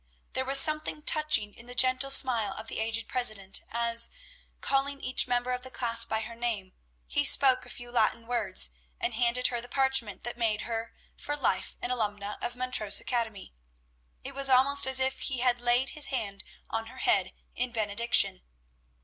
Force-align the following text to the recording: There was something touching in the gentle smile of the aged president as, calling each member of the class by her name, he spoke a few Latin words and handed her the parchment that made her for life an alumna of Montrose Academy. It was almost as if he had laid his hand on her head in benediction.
There 0.33 0.45
was 0.45 0.59
something 0.59 1.03
touching 1.03 1.53
in 1.53 1.67
the 1.67 1.75
gentle 1.75 2.09
smile 2.09 2.53
of 2.53 2.67
the 2.67 2.79
aged 2.79 3.07
president 3.07 3.61
as, 3.69 4.09
calling 4.59 4.99
each 4.99 5.27
member 5.27 5.51
of 5.51 5.61
the 5.61 5.69
class 5.69 6.05
by 6.05 6.21
her 6.21 6.33
name, 6.33 6.73
he 7.05 7.23
spoke 7.23 7.67
a 7.67 7.69
few 7.69 7.91
Latin 7.91 8.25
words 8.25 8.71
and 8.99 9.13
handed 9.13 9.49
her 9.49 9.61
the 9.61 9.69
parchment 9.69 10.23
that 10.23 10.39
made 10.39 10.61
her 10.61 10.95
for 11.15 11.37
life 11.37 11.77
an 11.83 11.91
alumna 11.91 12.41
of 12.43 12.55
Montrose 12.55 12.99
Academy. 12.99 13.53
It 14.23 14.33
was 14.33 14.49
almost 14.49 14.87
as 14.87 14.99
if 14.99 15.19
he 15.19 15.41
had 15.41 15.59
laid 15.61 15.91
his 15.91 16.07
hand 16.07 16.43
on 16.67 16.87
her 16.87 16.97
head 16.97 17.31
in 17.55 17.71
benediction. 17.71 18.41